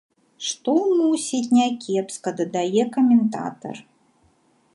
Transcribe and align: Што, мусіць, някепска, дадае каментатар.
Што, 0.45 0.73
мусіць, 1.01 1.53
някепска, 1.57 2.29
дадае 2.41 2.83
каментатар. 2.99 3.75